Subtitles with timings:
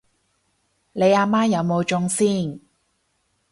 [0.93, 2.59] 你阿媽有冇中先？